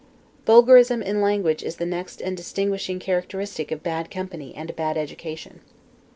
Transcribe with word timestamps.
Vulgarism 0.47 1.03
in 1.03 1.21
language 1.21 1.61
is 1.61 1.75
the 1.75 1.85
next 1.85 2.21
and 2.23 2.35
distinguishing 2.35 2.97
characteristic 2.97 3.69
of 3.69 3.83
bad 3.83 4.09
company 4.09 4.51
and 4.55 4.67
a 4.67 4.73
bad 4.73 4.97
education. 4.97 5.59